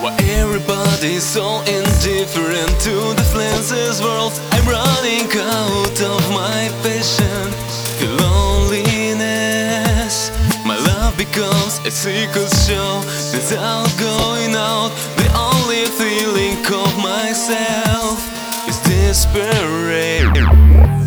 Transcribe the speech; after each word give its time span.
Why 0.00 0.16
everybody's 0.40 1.22
so 1.22 1.60
indifferent 1.60 2.80
to 2.80 3.14
the 3.18 3.24
flances 3.32 4.00
world 4.00 4.32
I'm 4.52 4.66
running 4.66 5.30
out 5.36 6.00
of 6.00 6.30
my 6.30 6.70
passion 6.82 7.52
Feel 8.00 8.16
loneliness 8.16 10.30
My 10.64 10.78
love 10.78 11.18
becomes 11.18 11.80
a 11.84 11.90
secret 11.90 12.48
show. 12.66 13.02
Without 13.36 13.92
going 14.00 14.56
out. 14.56 14.88
The 15.20 15.28
only 15.36 15.84
feeling 16.00 16.64
of 16.64 16.96
myself 16.96 18.24
Is 18.66 18.80
desperate 18.88 20.99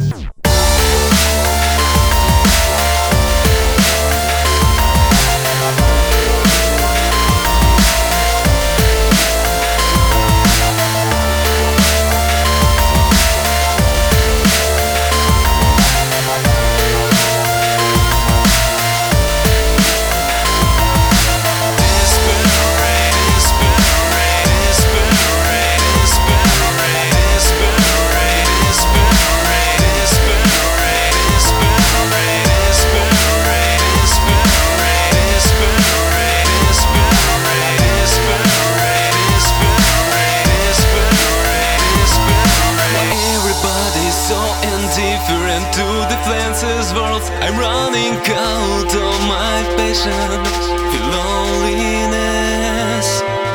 the 46.62 46.94
world. 46.94 47.24
I'm 47.42 47.58
running 47.58 48.14
out 48.30 48.94
of 48.94 49.20
my 49.26 49.64
passion 49.76 50.46
Feel 50.92 51.08
loneliness. 51.18 53.08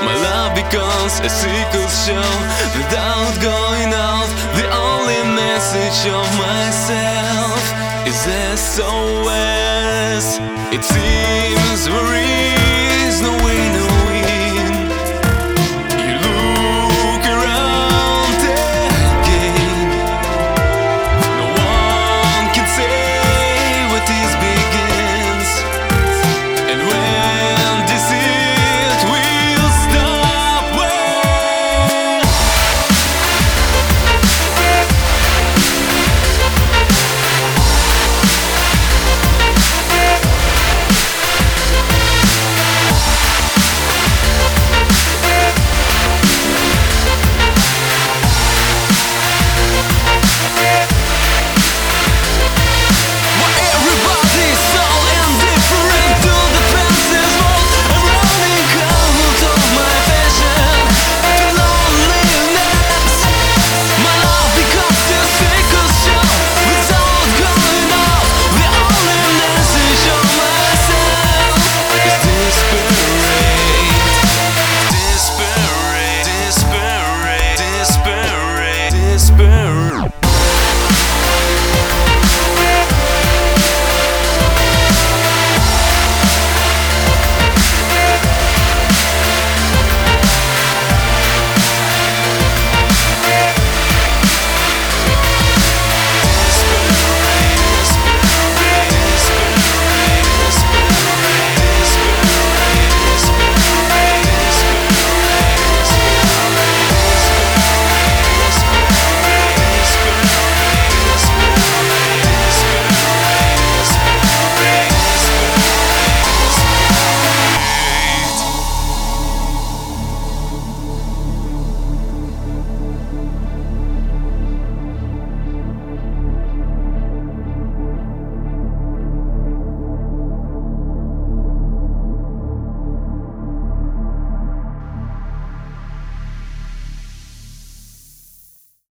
My 0.03 0.17
love 0.27 0.55
becomes 0.55 1.21
a 1.21 1.31
secret 1.31 1.91
show. 2.05 2.31
Without 2.75 3.35
going 3.41 3.95
out. 3.95 4.27
The 4.59 4.67
only 4.75 5.23
message 5.35 6.11
of 6.11 6.27
myself 6.39 7.63
Is 8.09 8.19
SOS 8.59 10.27
It 10.75 10.83
seems 10.83 11.87
very 11.87 12.18